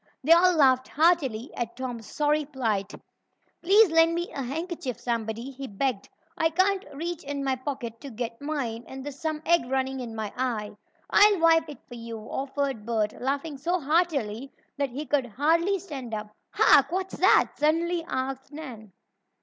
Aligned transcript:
They 0.23 0.31
all 0.31 0.53
laughed 0.55 0.87
heartily 0.87 1.51
at 1.55 1.75
Tom's 1.77 2.07
sorry 2.07 2.43
plight. 2.45 2.91
"Please 3.61 3.91
lend 3.91 4.15
me 4.15 4.31
a 4.33 4.41
handkerchief, 4.41 4.99
somebody," 4.99 5.51
he 5.51 5.67
begged. 5.67 6.09
"I 6.35 6.49
can't 6.49 6.83
reach 6.95 7.23
in 7.23 7.43
my 7.43 7.55
pocket 7.55 8.01
to 8.01 8.09
get 8.09 8.41
mine, 8.41 8.83
and 8.87 9.05
there's 9.05 9.19
some 9.19 9.43
egg 9.45 9.69
running 9.69 9.99
in 9.99 10.15
my 10.15 10.33
eye." 10.35 10.71
"I'll 11.11 11.39
wipe 11.39 11.69
it 11.69 11.81
for 11.87 11.93
you," 11.93 12.17
offered 12.17 12.83
Bert, 12.83 13.13
laughing 13.21 13.59
so 13.59 13.79
heartily 13.79 14.51
that 14.75 14.89
he 14.89 15.05
could 15.05 15.27
hardly 15.27 15.77
stand 15.77 16.15
up. 16.15 16.31
"Hark! 16.49 16.91
What's 16.91 17.17
that?" 17.19 17.51
suddenly 17.59 18.03
asked 18.07 18.51
Nan. 18.51 18.93